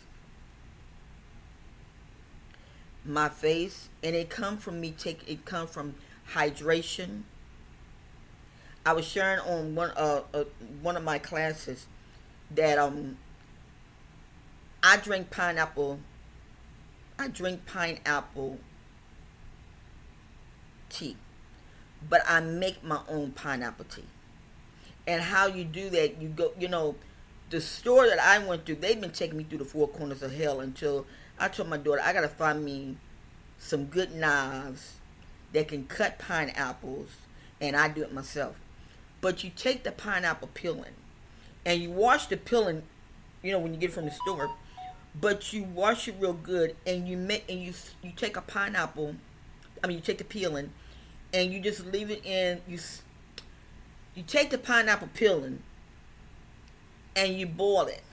My 3.05 3.29
face, 3.29 3.89
and 4.01 4.15
it 4.15 4.29
come 4.29 4.57
from 4.57 4.81
me 4.81 4.91
take 4.91 5.29
it 5.29 5.45
come 5.45 5.67
from 5.67 5.95
hydration 6.33 7.23
I 8.85 8.93
was 8.93 9.05
sharing 9.05 9.39
on 9.39 9.73
one 9.73 9.91
uh, 9.97 10.21
uh 10.33 10.43
one 10.81 10.95
of 10.95 11.03
my 11.03 11.17
classes 11.17 11.87
that 12.51 12.77
um 12.77 13.17
I 14.83 14.97
drink 14.97 15.31
pineapple. 15.31 15.99
I 17.17 17.29
drink 17.29 17.65
pineapple 17.65 18.59
tea, 20.89 21.17
but 22.07 22.21
I 22.27 22.41
make 22.41 22.83
my 22.83 22.99
own 23.07 23.31
pineapple 23.31 23.85
tea. 23.85 24.03
And 25.07 25.21
how 25.21 25.47
you 25.47 25.63
do 25.63 25.89
that, 25.89 26.21
you 26.21 26.29
go, 26.29 26.51
you 26.59 26.67
know, 26.67 26.95
the 27.49 27.61
store 27.61 28.07
that 28.07 28.19
I 28.19 28.37
went 28.39 28.65
to, 28.67 28.75
they've 28.75 28.99
been 28.99 29.11
taking 29.11 29.37
me 29.37 29.45
through 29.45 29.59
the 29.59 29.65
four 29.65 29.87
corners 29.87 30.21
of 30.21 30.33
hell 30.33 30.59
until 30.59 31.07
I 31.39 31.49
told 31.49 31.69
my 31.69 31.77
daughter 31.77 32.01
I 32.03 32.13
gotta 32.13 32.29
find 32.29 32.63
me 32.63 32.97
some 33.57 33.85
good 33.85 34.13
knives 34.13 34.93
that 35.53 35.67
can 35.67 35.85
cut 35.85 36.19
pineapples, 36.19 37.09
and 37.61 37.75
I 37.75 37.87
do 37.87 38.03
it 38.03 38.13
myself. 38.13 38.55
But 39.21 39.43
you 39.43 39.51
take 39.55 39.83
the 39.83 39.91
pineapple 39.91 40.49
peeling 40.53 40.93
and 41.65 41.81
you 41.81 41.89
wash 41.89 42.27
the 42.27 42.37
peeling, 42.37 42.83
you 43.41 43.51
know, 43.51 43.59
when 43.59 43.73
you 43.73 43.79
get 43.79 43.89
it 43.89 43.93
from 43.93 44.05
the 44.05 44.11
store. 44.11 44.49
But 45.19 45.53
you 45.53 45.63
wash 45.63 46.07
it 46.07 46.15
real 46.19 46.33
good 46.33 46.75
and 46.85 47.07
you 47.07 47.17
make 47.17 47.49
and 47.49 47.59
you 47.59 47.73
you 48.03 48.11
take 48.15 48.35
a 48.37 48.41
pineapple, 48.41 49.15
I 49.83 49.87
mean 49.87 49.97
you 49.97 50.03
take 50.03 50.17
the 50.17 50.25
peeling, 50.25 50.71
and 51.33 51.51
you 51.51 51.59
just 51.59 51.85
leave 51.85 52.11
it 52.11 52.25
in 52.25 52.61
you. 52.67 52.77
You 54.13 54.23
take 54.23 54.49
the 54.49 54.57
pineapple 54.57 55.09
peeling 55.13 55.61
and 57.15 57.33
you 57.33 57.47
boil 57.47 57.85
it, 57.87 58.03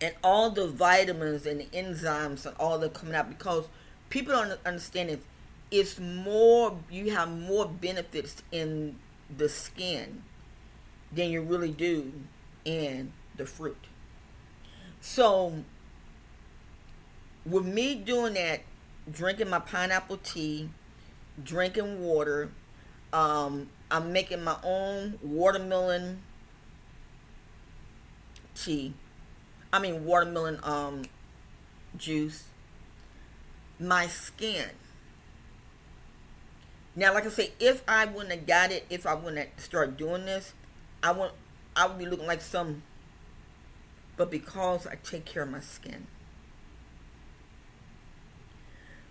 and 0.00 0.14
all 0.22 0.50
the 0.50 0.68
vitamins 0.68 1.46
and 1.46 1.60
the 1.60 1.66
enzymes 1.66 2.46
and 2.46 2.56
all 2.58 2.78
that 2.78 2.94
coming 2.94 3.14
out 3.14 3.28
because 3.28 3.68
people 4.10 4.32
don't 4.34 4.58
understand 4.64 5.10
it. 5.10 5.22
It's 5.70 5.98
more 5.98 6.78
you 6.90 7.10
have 7.10 7.30
more 7.30 7.66
benefits 7.66 8.42
in 8.52 8.96
the 9.36 9.48
skin 9.48 10.22
than 11.12 11.30
you 11.30 11.42
really 11.42 11.70
do 11.72 12.12
in 12.64 13.12
the 13.36 13.46
fruit. 13.46 13.76
So, 15.00 15.64
with 17.44 17.64
me 17.66 17.94
doing 17.94 18.34
that, 18.34 18.60
drinking 19.10 19.48
my 19.50 19.58
pineapple 19.60 20.18
tea, 20.18 20.70
drinking 21.42 22.02
water, 22.02 22.50
Um, 23.12 23.70
I'm 23.90 24.12
making 24.12 24.44
my 24.44 24.56
own 24.62 25.18
watermelon 25.22 26.22
tea. 28.54 28.92
I 29.72 29.78
mean 29.78 30.04
watermelon 30.04 30.60
um, 30.62 31.04
juice. 31.96 32.44
My 33.78 34.06
skin. 34.06 34.70
Now, 36.96 37.14
like 37.14 37.26
I 37.26 37.28
say, 37.28 37.52
if 37.60 37.84
I 37.86 38.06
wouldn't 38.06 38.32
have 38.32 38.46
got 38.46 38.72
it, 38.72 38.84
if 38.90 39.06
I 39.06 39.14
wouldn't 39.14 39.38
have 39.38 39.48
started 39.64 39.96
doing 39.96 40.24
this, 40.24 40.52
I 41.02 41.12
would 41.12 41.30
I 41.76 41.86
would 41.86 41.98
be 41.98 42.06
looking 42.06 42.26
like 42.26 42.40
some. 42.40 42.82
But 44.16 44.30
because 44.32 44.86
I 44.86 44.96
take 44.96 45.24
care 45.24 45.44
of 45.44 45.50
my 45.50 45.60
skin, 45.60 46.08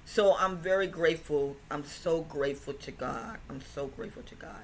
so 0.04 0.36
I'm 0.38 0.58
very 0.58 0.88
grateful. 0.88 1.56
I'm 1.72 1.86
so 1.86 2.22
grateful 2.22 2.74
to 2.74 2.92
God. 2.92 3.38
I'm 3.50 3.62
so 3.62 3.88
grateful 3.88 4.24
to 4.24 4.36
God. 4.36 4.64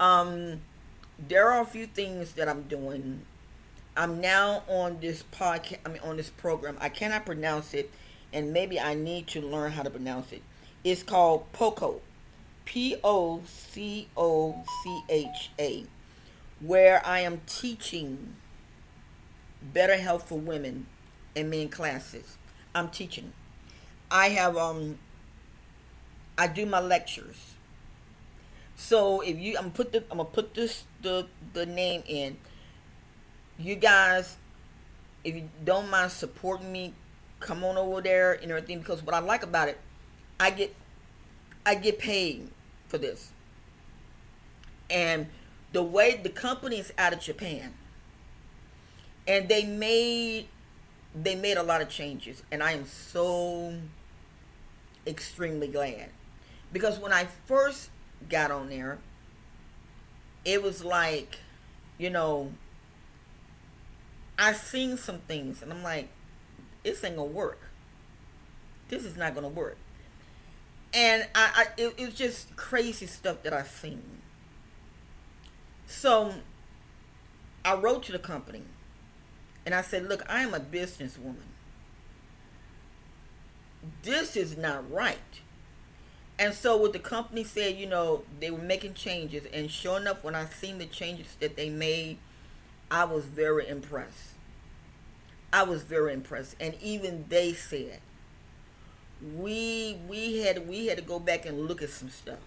Um, 0.00 0.62
there 1.18 1.50
are 1.50 1.60
a 1.60 1.66
few 1.66 1.86
things 1.86 2.32
that 2.32 2.48
I'm 2.48 2.62
doing. 2.62 3.26
I'm 3.96 4.20
now 4.20 4.62
on 4.68 4.98
this 5.00 5.22
podcast. 5.32 5.78
I 5.86 5.88
mean, 5.88 6.02
on 6.02 6.16
this 6.16 6.30
program. 6.30 6.76
I 6.80 6.88
cannot 6.88 7.24
pronounce 7.26 7.74
it, 7.74 7.90
and 8.32 8.52
maybe 8.52 8.80
I 8.80 8.94
need 8.94 9.28
to 9.28 9.40
learn 9.40 9.72
how 9.72 9.82
to 9.82 9.90
pronounce 9.90 10.32
it. 10.32 10.42
It's 10.82 11.02
called 11.02 11.50
POCO. 11.52 12.00
P 12.64 12.96
O 13.04 13.42
C 13.46 14.08
O 14.16 14.64
C 14.82 15.02
H 15.08 15.50
A, 15.58 15.84
where 16.60 17.04
I 17.06 17.20
am 17.20 17.40
teaching 17.46 18.36
better 19.62 19.96
health 19.96 20.28
for 20.28 20.38
women 20.38 20.86
in 21.34 21.50
men 21.50 21.68
classes. 21.68 22.36
I'm 22.74 22.88
teaching. 22.88 23.32
I 24.10 24.28
have 24.30 24.56
um 24.56 24.98
I 26.36 26.46
do 26.46 26.66
my 26.66 26.80
lectures. 26.80 27.54
So 28.76 29.20
if 29.20 29.38
you 29.38 29.56
I'm 29.58 29.70
put 29.70 29.92
the 29.92 30.02
I'm 30.10 30.18
gonna 30.18 30.24
put 30.24 30.54
this 30.54 30.84
the 31.02 31.26
the 31.52 31.66
name 31.66 32.02
in. 32.06 32.38
You 33.58 33.76
guys, 33.76 34.36
if 35.22 35.34
you 35.34 35.48
don't 35.64 35.90
mind 35.90 36.12
supporting 36.12 36.72
me, 36.72 36.94
come 37.40 37.64
on 37.64 37.76
over 37.76 38.00
there 38.00 38.32
and 38.32 38.50
everything 38.50 38.78
because 38.80 39.02
what 39.02 39.14
I 39.14 39.20
like 39.20 39.42
about 39.42 39.68
it, 39.68 39.78
I 40.40 40.50
get 40.50 40.74
I 41.66 41.74
get 41.76 41.98
paid 41.98 42.50
for 42.88 42.98
this. 42.98 43.32
And 44.90 45.26
the 45.72 45.82
way 45.82 46.16
the 46.22 46.28
company 46.30 46.78
is 46.78 46.92
out 46.98 47.12
of 47.12 47.20
Japan, 47.20 47.74
and 49.26 49.48
they 49.48 49.64
made 49.64 50.48
they 51.14 51.36
made 51.36 51.56
a 51.56 51.62
lot 51.62 51.80
of 51.80 51.88
changes, 51.88 52.42
and 52.50 52.62
I 52.62 52.72
am 52.72 52.86
so 52.86 53.74
extremely 55.06 55.68
glad 55.68 56.10
because 56.72 56.98
when 56.98 57.12
I 57.12 57.26
first 57.46 57.90
got 58.28 58.50
on 58.50 58.68
there, 58.68 58.98
it 60.44 60.62
was 60.62 60.84
like, 60.84 61.38
you 61.98 62.10
know, 62.10 62.52
I 64.38 64.52
seen 64.52 64.96
some 64.96 65.18
things, 65.20 65.62
and 65.62 65.72
I'm 65.72 65.82
like, 65.82 66.08
this 66.82 67.02
ain't 67.04 67.16
gonna 67.16 67.28
work. 67.28 67.70
This 68.88 69.04
is 69.04 69.16
not 69.16 69.34
gonna 69.34 69.48
work 69.48 69.76
and 70.94 71.26
I, 71.34 71.50
I 71.54 71.66
it, 71.76 71.94
it 71.98 72.06
was 72.06 72.14
just 72.14 72.54
crazy 72.56 73.06
stuff 73.06 73.42
that 73.42 73.52
I 73.52 73.64
seen. 73.64 74.02
So 75.86 76.34
I 77.64 77.74
wrote 77.74 78.04
to 78.04 78.12
the 78.12 78.18
company 78.18 78.62
and 79.66 79.74
I 79.74 79.82
said, 79.82 80.08
look, 80.08 80.22
I 80.28 80.42
am 80.42 80.54
a 80.54 80.60
businesswoman. 80.60 81.36
This 84.02 84.36
is 84.36 84.56
not 84.56 84.90
right. 84.90 85.18
And 86.38 86.54
so 86.54 86.76
what 86.76 86.92
the 86.92 86.98
company 86.98 87.44
said, 87.44 87.76
you 87.76 87.86
know, 87.86 88.22
they 88.40 88.50
were 88.50 88.58
making 88.58 88.94
changes 88.94 89.44
and 89.52 89.70
sure 89.70 90.00
enough 90.00 90.22
when 90.24 90.34
I 90.34 90.46
seen 90.46 90.78
the 90.78 90.86
changes 90.86 91.36
that 91.40 91.56
they 91.56 91.70
made, 91.70 92.18
I 92.90 93.04
was 93.04 93.24
very 93.24 93.68
impressed. 93.68 94.34
I 95.52 95.62
was 95.62 95.82
very 95.82 96.12
impressed. 96.12 96.56
And 96.60 96.74
even 96.82 97.24
they 97.28 97.52
said, 97.54 98.00
we 99.36 99.98
we 100.08 100.38
had 100.40 100.68
we 100.68 100.86
had 100.86 100.98
to 100.98 101.02
go 101.04 101.18
back 101.18 101.46
and 101.46 101.66
look 101.66 101.82
at 101.82 101.88
some 101.90 102.10
stuff 102.10 102.38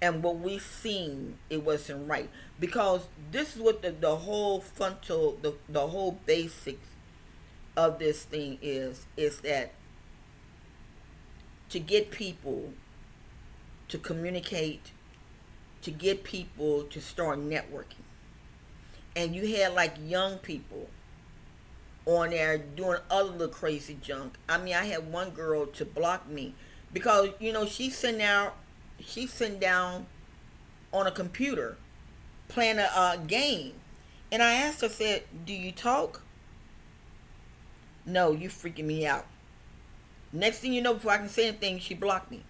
and 0.00 0.22
what 0.22 0.38
we 0.38 0.58
seen 0.58 1.36
it 1.50 1.64
wasn't 1.64 2.08
right 2.08 2.30
because 2.60 3.06
this 3.32 3.56
is 3.56 3.62
what 3.62 3.82
the, 3.82 3.90
the 3.90 4.16
whole 4.16 4.60
frontal 4.60 5.38
the, 5.42 5.54
the 5.68 5.88
whole 5.88 6.12
basics 6.26 6.88
of 7.76 7.98
this 7.98 8.24
thing 8.24 8.58
is 8.62 9.06
is 9.16 9.40
that 9.40 9.72
to 11.68 11.78
get 11.78 12.10
people 12.10 12.72
to 13.88 13.98
communicate 13.98 14.92
to 15.82 15.90
get 15.90 16.24
people 16.24 16.82
to 16.84 17.00
start 17.00 17.38
networking 17.38 18.04
and 19.16 19.34
you 19.34 19.56
had 19.56 19.74
like 19.74 19.94
young 20.04 20.38
people 20.38 20.88
on 22.06 22.30
there 22.30 22.58
doing 22.58 22.98
other 23.10 23.30
little 23.30 23.48
crazy 23.48 23.98
junk. 24.00 24.34
I 24.48 24.58
mean, 24.58 24.74
I 24.74 24.84
had 24.86 25.12
one 25.12 25.30
girl 25.30 25.66
to 25.66 25.84
block 25.84 26.28
me 26.28 26.54
because 26.92 27.30
you 27.38 27.52
know 27.52 27.66
she's 27.66 27.96
sitting 27.96 28.18
down, 28.18 28.52
she's 29.00 29.32
sitting 29.32 29.58
down 29.58 30.06
on 30.92 31.06
a 31.06 31.10
computer 31.10 31.76
playing 32.48 32.78
a 32.78 33.20
game, 33.26 33.74
and 34.32 34.42
I 34.42 34.54
asked 34.54 34.80
her, 34.80 34.88
said, 34.88 35.24
"Do 35.44 35.52
you 35.52 35.72
talk?" 35.72 36.22
No, 38.06 38.32
you 38.32 38.48
freaking 38.48 38.86
me 38.86 39.06
out. 39.06 39.26
Next 40.32 40.60
thing 40.60 40.72
you 40.72 40.80
know, 40.80 40.94
before 40.94 41.12
I 41.12 41.18
can 41.18 41.28
say 41.28 41.48
anything, 41.48 41.78
she 41.78 41.94
blocked 41.94 42.30
me. 42.30 42.42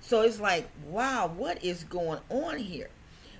So 0.00 0.22
it's 0.22 0.40
like, 0.40 0.68
wow, 0.86 1.32
what 1.34 1.64
is 1.64 1.84
going 1.84 2.20
on 2.28 2.58
here? 2.58 2.90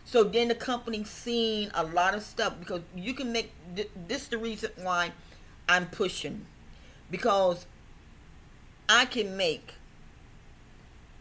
So 0.04 0.22
then 0.22 0.48
the 0.48 0.54
company 0.54 1.02
seen 1.04 1.70
a 1.74 1.84
lot 1.84 2.14
of 2.14 2.22
stuff 2.22 2.54
because 2.60 2.82
you 2.94 3.14
can 3.14 3.32
make 3.32 3.52
this 3.74 4.22
is 4.22 4.28
the 4.28 4.38
reason 4.38 4.70
why 4.82 5.12
I'm 5.68 5.86
pushing 5.86 6.46
because 7.10 7.66
I 8.88 9.06
can 9.06 9.36
make 9.36 9.74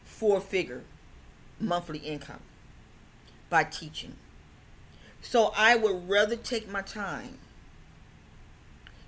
four 0.04 0.42
figure 0.42 0.84
monthly 1.60 2.00
income 2.00 2.42
by 3.50 3.64
teaching. 3.64 4.16
So 5.22 5.54
I 5.56 5.76
would 5.78 6.10
rather 6.10 6.36
take 6.36 6.70
my 6.70 6.82
time. 6.82 7.38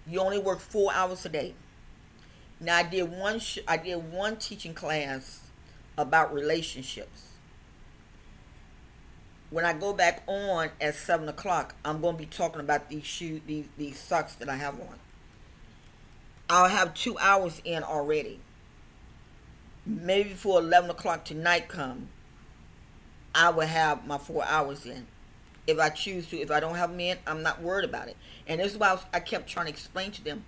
You 0.08 0.22
only 0.22 0.40
work 0.40 0.60
four 0.60 0.94
hours 0.94 1.26
a 1.26 1.30
day. 1.30 1.54
Now 2.62 2.78
I 2.78 2.84
did 2.84 3.12
one. 3.12 3.42
I 3.68 3.78
did 3.78 4.12
one 4.12 4.38
teaching 4.38 4.74
class 4.74 5.42
about 5.98 6.34
relationships 6.34 7.35
when 9.50 9.66
I 9.66 9.74
go 9.74 9.94
back 9.94 10.24
on 10.28 10.70
at 10.82 10.96
seven 10.96 11.30
o'clock, 11.30 11.76
I'm 11.86 12.02
going 12.02 12.16
to 12.16 12.20
be 12.20 12.26
talking 12.26 12.62
about 12.62 12.90
these 12.90 13.06
shoes, 13.06 13.42
these 13.46 13.68
these 13.78 14.00
socks 14.00 14.36
that 14.36 14.50
I 14.50 14.56
have 14.56 14.80
on. 14.80 15.00
I'll 16.50 16.70
have 16.70 16.94
two 16.94 17.18
hours 17.20 17.62
in 17.64 17.84
already. 17.84 18.40
Maybe 19.86 20.30
before 20.30 20.60
eleven 20.60 20.90
o'clock 20.90 21.26
tonight 21.26 21.68
come, 21.68 22.10
I 23.34 23.50
will 23.50 23.68
have 23.68 24.06
my 24.08 24.18
four 24.18 24.44
hours 24.44 24.86
in. 24.86 25.08
If 25.68 25.80
I 25.80 25.90
choose 25.90 26.28
to, 26.30 26.40
if 26.40 26.52
I 26.52 26.60
don't 26.60 26.76
have 26.76 26.92
them 26.92 27.00
in, 27.00 27.18
I'm 27.26 27.42
not 27.42 27.62
worried 27.62 27.86
about 27.86 28.08
it. 28.08 28.18
And 28.48 28.60
this 28.60 28.74
is 28.74 28.78
why 28.78 28.94
I, 28.94 29.18
I 29.18 29.20
kept 29.20 29.48
trying 29.48 29.66
to 29.66 29.72
explain 29.72 30.12
to 30.12 30.24
them: 30.24 30.46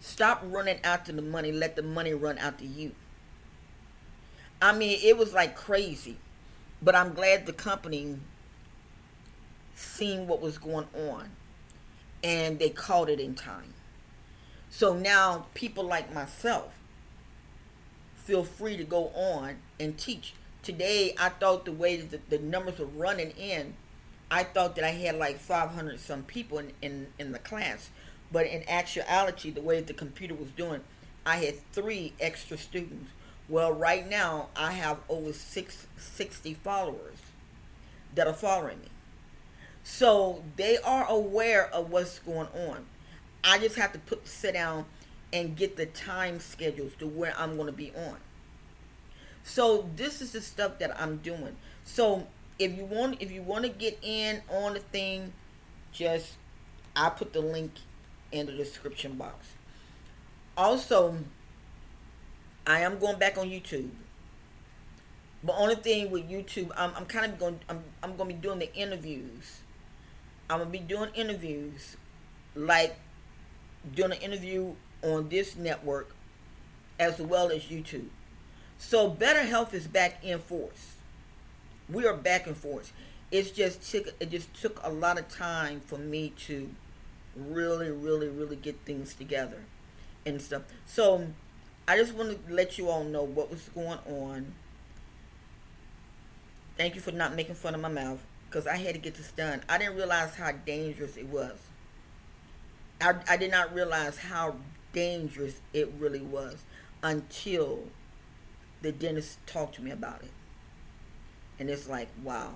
stop 0.00 0.42
running 0.44 0.78
after 0.84 1.12
the 1.12 1.22
money, 1.22 1.50
let 1.52 1.76
the 1.76 1.82
money 1.82 2.14
run 2.14 2.38
after 2.38 2.64
you. 2.64 2.92
I 4.62 4.72
mean, 4.76 4.98
it 5.02 5.18
was 5.18 5.32
like 5.32 5.56
crazy, 5.56 6.16
but 6.84 6.94
I'm 6.94 7.14
glad 7.14 7.46
the 7.46 7.52
company 7.52 8.18
seen 9.74 10.26
what 10.26 10.40
was 10.40 10.58
going 10.58 10.86
on 10.94 11.30
and 12.22 12.58
they 12.58 12.68
caught 12.68 13.08
it 13.08 13.18
in 13.18 13.34
time. 13.34 13.72
So 14.68 14.92
now 14.92 15.46
people 15.54 15.84
like 15.84 16.12
myself 16.12 16.74
feel 18.16 18.44
free 18.44 18.76
to 18.76 18.84
go 18.84 19.08
on 19.14 19.56
and 19.80 19.96
teach. 19.96 20.34
Today, 20.62 21.14
I 21.18 21.28
thought 21.28 21.64
the 21.64 21.72
way 21.72 21.96
that 21.96 22.10
the, 22.10 22.38
the 22.38 22.42
numbers 22.42 22.78
were 22.78 22.86
running 22.86 23.30
in, 23.32 23.74
I 24.30 24.44
thought 24.44 24.76
that 24.76 24.84
I 24.84 24.90
had 24.90 25.16
like 25.16 25.38
500 25.38 26.00
some 26.00 26.22
people 26.22 26.58
in, 26.58 26.72
in, 26.82 27.06
in 27.18 27.32
the 27.32 27.38
class. 27.38 27.90
But 28.32 28.46
in 28.46 28.68
actuality, 28.68 29.50
the 29.50 29.60
way 29.60 29.80
the 29.80 29.92
computer 29.92 30.34
was 30.34 30.48
doing, 30.50 30.80
I 31.24 31.36
had 31.36 31.72
three 31.72 32.14
extra 32.18 32.56
students. 32.56 33.10
Well, 33.48 33.72
right 33.72 34.08
now, 34.08 34.48
I 34.56 34.72
have 34.72 34.98
over 35.08 35.32
six, 35.32 35.86
60 35.98 36.54
followers 36.54 37.18
that 38.14 38.26
are 38.26 38.32
following 38.32 38.80
me. 38.80 38.88
So 39.82 40.42
they 40.56 40.78
are 40.78 41.06
aware 41.08 41.68
of 41.68 41.90
what's 41.90 42.18
going 42.20 42.48
on. 42.68 42.86
I 43.42 43.58
just 43.58 43.76
have 43.76 43.92
to 43.92 43.98
put 43.98 44.26
sit 44.26 44.54
down 44.54 44.86
and 45.32 45.56
get 45.56 45.76
the 45.76 45.86
time 45.86 46.40
schedules 46.40 46.92
to 47.00 47.06
where 47.06 47.34
I'm 47.36 47.56
going 47.56 47.66
to 47.66 47.72
be 47.72 47.92
on. 47.94 48.16
So 49.42 49.90
this 49.94 50.22
is 50.22 50.32
the 50.32 50.40
stuff 50.40 50.78
that 50.78 50.98
I'm 50.98 51.18
doing. 51.18 51.56
So 51.84 52.26
if 52.58 52.74
you 52.76 52.86
want 52.86 53.20
if 53.20 53.30
you 53.30 53.42
want 53.42 53.64
to 53.64 53.70
get 53.70 53.98
in 54.00 54.40
on 54.48 54.74
the 54.74 54.80
thing, 54.80 55.34
just 55.92 56.36
I 56.96 57.10
put 57.10 57.34
the 57.34 57.40
link 57.40 57.72
in 58.32 58.46
the 58.46 58.52
description 58.52 59.16
box. 59.16 59.48
Also, 60.56 61.18
I 62.66 62.80
am 62.80 62.98
going 62.98 63.18
back 63.18 63.36
on 63.38 63.48
YouTube. 63.48 63.90
But 65.42 65.56
only 65.58 65.74
thing 65.74 66.10
with 66.10 66.28
YouTube, 66.28 66.70
I'm, 66.76 66.92
I'm 66.96 67.04
kind 67.04 67.30
of 67.30 67.38
going. 67.38 67.60
I'm, 67.68 67.84
I'm 68.02 68.16
going 68.16 68.30
to 68.30 68.34
be 68.34 68.40
doing 68.40 68.58
the 68.58 68.74
interviews. 68.74 69.60
I'm 70.48 70.58
going 70.58 70.72
to 70.72 70.78
be 70.78 70.84
doing 70.84 71.10
interviews, 71.14 71.96
like 72.54 72.96
doing 73.94 74.12
an 74.12 74.18
interview 74.18 74.74
on 75.02 75.28
this 75.28 75.56
network, 75.56 76.14
as 76.98 77.20
well 77.20 77.50
as 77.50 77.64
YouTube. 77.64 78.08
So 78.78 79.08
Better 79.08 79.42
Health 79.42 79.74
is 79.74 79.86
back 79.86 80.24
in 80.24 80.38
force. 80.38 80.94
We 81.90 82.06
are 82.06 82.14
back 82.14 82.46
in 82.46 82.54
force. 82.54 82.92
It's 83.30 83.50
just 83.50 83.90
took 83.90 84.08
it 84.20 84.30
just 84.30 84.54
took 84.60 84.80
a 84.82 84.90
lot 84.90 85.18
of 85.18 85.28
time 85.28 85.80
for 85.84 85.98
me 85.98 86.32
to 86.46 86.70
really, 87.36 87.90
really, 87.90 88.28
really 88.28 88.56
get 88.56 88.76
things 88.86 89.14
together 89.14 89.64
and 90.24 90.40
stuff. 90.40 90.62
So 90.86 91.28
I 91.86 91.96
just 91.96 92.14
want 92.14 92.46
to 92.46 92.54
let 92.54 92.78
you 92.78 92.88
all 92.88 93.04
know 93.04 93.22
what 93.22 93.50
was 93.50 93.68
going 93.74 93.98
on. 94.06 94.54
Thank 96.76 96.94
you 96.94 97.00
for 97.00 97.12
not 97.12 97.34
making 97.34 97.54
fun 97.54 97.74
of 97.74 97.80
my 97.80 97.88
mouth 97.88 98.24
because 98.48 98.66
I 98.66 98.76
had 98.76 98.94
to 98.94 99.00
get 99.00 99.14
this 99.14 99.30
done. 99.32 99.62
I 99.68 99.78
didn't 99.78 99.96
realize 99.96 100.34
how 100.34 100.52
dangerous 100.52 101.16
it 101.16 101.28
was. 101.28 101.58
I, 103.00 103.14
I 103.28 103.36
did 103.36 103.50
not 103.50 103.74
realize 103.74 104.16
how 104.18 104.56
dangerous 104.92 105.60
it 105.72 105.92
really 105.98 106.20
was 106.22 106.62
until 107.02 107.80
the 108.80 108.92
dentist 108.92 109.38
talked 109.46 109.74
to 109.74 109.82
me 109.82 109.90
about 109.90 110.22
it. 110.22 110.30
And 111.58 111.68
it's 111.68 111.88
like, 111.88 112.08
wow. 112.22 112.54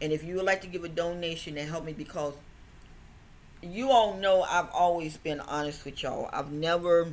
And 0.00 0.12
if 0.12 0.24
you 0.24 0.36
would 0.36 0.44
like 0.44 0.62
to 0.62 0.66
give 0.66 0.82
a 0.84 0.88
donation 0.88 1.54
to 1.54 1.62
help 1.62 1.84
me 1.84 1.92
because 1.92 2.34
you 3.62 3.90
all 3.90 4.14
know 4.14 4.42
I've 4.42 4.70
always 4.70 5.16
been 5.16 5.40
honest 5.40 5.84
with 5.84 6.02
y'all. 6.02 6.28
I've 6.32 6.52
never 6.52 7.12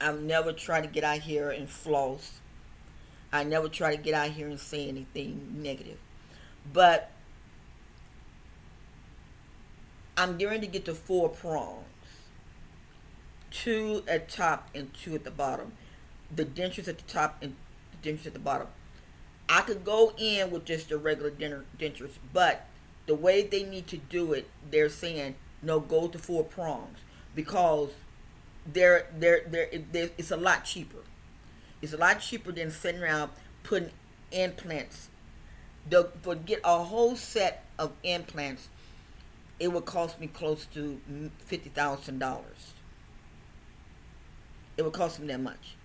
I've 0.00 0.20
never 0.20 0.52
tried 0.52 0.82
to 0.82 0.88
get 0.88 1.04
out 1.04 1.20
here 1.20 1.50
and 1.50 1.68
floss. 1.68 2.40
I 3.32 3.44
never 3.44 3.68
try 3.68 3.94
to 3.94 4.02
get 4.02 4.14
out 4.14 4.30
here 4.30 4.48
and 4.48 4.58
say 4.58 4.88
anything 4.88 5.58
negative. 5.60 5.98
But 6.72 7.10
I'm 10.16 10.38
going 10.38 10.60
to 10.60 10.66
get 10.66 10.84
the 10.84 10.94
four 10.94 11.28
prongs. 11.28 11.84
Two 13.50 14.02
at 14.06 14.28
top 14.28 14.68
and 14.74 14.92
two 14.94 15.14
at 15.14 15.24
the 15.24 15.30
bottom. 15.30 15.72
The 16.34 16.44
dentures 16.44 16.88
at 16.88 16.98
the 16.98 17.04
top 17.04 17.38
and 17.42 17.56
the 17.90 18.10
dentures 18.10 18.26
at 18.26 18.32
the 18.34 18.38
bottom. 18.38 18.68
I 19.48 19.62
could 19.62 19.84
go 19.84 20.12
in 20.18 20.50
with 20.50 20.64
just 20.66 20.90
the 20.90 20.98
regular 20.98 21.30
dentures, 21.30 22.18
but 22.32 22.66
the 23.06 23.14
way 23.14 23.42
they 23.42 23.64
need 23.64 23.86
to 23.88 23.96
do 23.96 24.34
it, 24.34 24.48
they're 24.70 24.90
saying 24.90 25.36
no, 25.62 25.80
go 25.80 26.06
to 26.08 26.18
four 26.18 26.44
prongs 26.44 26.98
because 27.34 27.90
they're 28.72 29.06
they're 29.18 29.42
they're, 29.46 29.70
they're 29.92 30.10
it's 30.18 30.30
a 30.30 30.36
lot 30.36 30.64
cheaper. 30.64 30.98
It's 31.80 31.92
a 31.92 31.96
lot 31.96 32.20
cheaper 32.20 32.52
than 32.52 32.70
sitting 32.70 33.02
around 33.02 33.30
putting 33.62 33.90
implants. 34.32 35.08
The, 35.88 36.10
for 36.22 36.34
get 36.34 36.60
a 36.64 36.82
whole 36.84 37.16
set 37.16 37.64
of 37.78 37.92
implants, 38.02 38.68
it 39.58 39.72
would 39.72 39.86
cost 39.86 40.20
me 40.20 40.26
close 40.26 40.66
to 40.74 41.00
fifty 41.38 41.70
thousand 41.70 42.18
dollars. 42.18 42.74
It 44.76 44.82
would 44.82 44.92
cost 44.92 45.18
me 45.20 45.26
that 45.28 45.40
much. 45.40 45.76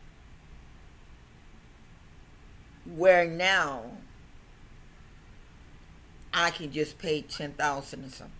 Where 2.85 3.25
now 3.25 3.83
I 6.33 6.49
can 6.49 6.71
just 6.71 6.97
pay 6.97 7.21
ten 7.21 7.53
thousand 7.53 8.05
or 8.05 8.09
something. 8.09 8.33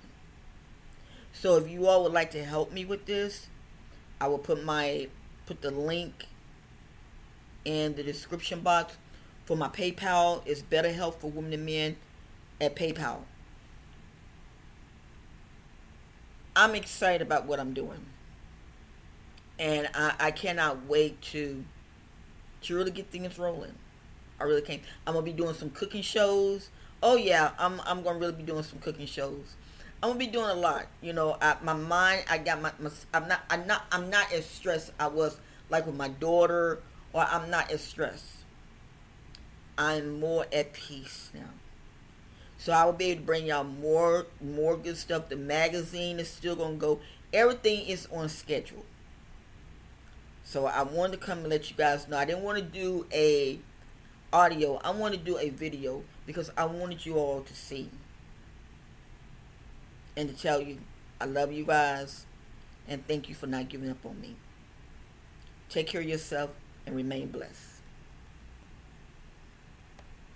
So 1.32 1.58
if 1.58 1.70
you 1.70 1.88
all 1.88 2.04
would 2.04 2.14
like 2.14 2.32
to 2.32 2.44
help 2.44 2.72
me 2.72 2.86
with 2.86 3.06
this, 3.06 3.48
I 4.24 4.28
will 4.28 4.38
put 4.38 4.64
my 4.64 5.10
put 5.48 5.62
the 5.62 5.70
link 5.70 6.28
in 7.66 7.94
the 7.96 8.04
description 8.04 8.62
box 8.62 8.96
for 9.44 9.58
my 9.58 9.68
PayPal. 9.68 10.42
It's 10.46 10.62
Better 10.62 10.94
Health 10.94 11.20
for 11.20 11.30
Women 11.30 11.52
and 11.52 11.66
Men 11.66 11.98
at 12.62 12.74
PayPal. 12.74 13.24
I'm 16.56 16.74
excited 16.74 17.22
about 17.22 17.48
what 17.48 17.60
I'm 17.60 17.74
doing. 17.74 18.06
And 19.60 19.90
I, 19.94 20.14
I 20.18 20.32
cannot 20.32 20.86
wait 20.86 21.22
to 21.34 21.66
to 22.62 22.76
really 22.78 22.92
get 22.92 23.10
things 23.10 23.38
rolling. 23.38 23.74
I 24.40 24.46
really 24.46 24.62
can't. 24.62 24.84
I'm 25.06 25.16
gonna 25.16 25.26
be 25.26 25.34
doing 25.34 25.54
some 25.54 25.70
cooking 25.70 26.02
shows. 26.02 26.70
Oh 27.02 27.18
yeah, 27.18 27.52
I'm 27.60 27.82
I'm 27.82 28.04
gonna 28.04 28.20
really 28.20 28.32
be 28.32 28.44
doing 28.44 28.64
some 28.64 28.80
cooking 28.80 29.06
shows. 29.06 29.58
I'm 30.04 30.10
gonna 30.10 30.20
be 30.20 30.28
doing 30.28 30.50
a 30.50 30.54
lot. 30.54 30.88
You 31.02 31.14
know, 31.14 31.38
I, 31.42 31.56
my 31.64 31.72
mind. 31.72 32.26
I 32.30 32.38
got 32.38 32.62
my, 32.62 32.74
my. 32.78 32.90
I'm 33.14 33.26
not. 33.30 33.40
I'm 33.50 33.66
not. 33.66 33.86
I'm 33.90 34.10
not 34.10 34.34
as 34.34 34.46
stressed. 34.46 34.92
I 35.00 35.08
was 35.08 35.38
like 35.70 35.86
with 35.86 35.96
my 35.96 36.10
daughter, 36.10 36.82
or 37.14 37.22
I'm 37.22 37.50
not 37.50 37.72
as 37.72 37.80
stressed. 37.80 38.26
I'm 39.78 40.20
more 40.20 40.46
at 40.52 40.74
peace 40.74 41.32
now. 41.34 41.48
So 42.58 42.74
I 42.74 42.84
will 42.84 42.92
be 42.92 43.12
able 43.12 43.22
to 43.22 43.26
bring 43.26 43.46
y'all 43.46 43.64
more 43.64 44.28
more 44.42 44.76
good 44.76 44.98
stuff. 44.98 45.30
The 45.30 45.38
magazine 45.38 46.20
is 46.20 46.30
still 46.30 46.58
gonna 46.58 46.76
go. 46.76 47.00
Everything 47.32 47.86
is 47.88 48.06
on 48.12 48.28
schedule. 48.28 48.84
So 50.44 50.66
I 50.66 50.84
wanted 50.84 51.14
to 51.14 51.26
come 51.26 51.40
and 51.40 51.48
let 51.48 51.70
you 51.70 51.78
guys 51.78 52.10
know. 52.10 52.18
I 52.18 52.26
didn't 52.26 52.44
want 52.44 52.58
to 52.58 52.64
do 52.64 53.06
a 53.14 53.58
audio. 54.34 54.82
I 54.84 54.92
want 54.92 55.14
to 55.14 55.20
do 55.20 55.38
a 55.38 55.48
video 55.48 56.04
because 56.26 56.52
I 56.58 56.66
wanted 56.66 57.06
you 57.06 57.16
all 57.16 57.40
to 57.40 57.54
see 57.54 57.90
and 60.16 60.30
to 60.30 60.36
tell 60.36 60.62
you 60.62 60.80
I 61.20 61.26
love 61.26 61.52
you 61.52 61.66
guys 61.66 62.26
and 62.88 63.06
thank 63.08 63.30
you 63.30 63.36
for 63.36 63.48
not 63.48 63.70
giving 63.70 63.90
up 63.90 64.06
on 64.06 64.20
me. 64.20 64.36
Take 65.70 65.88
care 65.88 66.02
of 66.02 66.08
yourself 66.08 66.52
and 66.86 66.96
remain 66.96 67.28
blessed. 67.28 67.73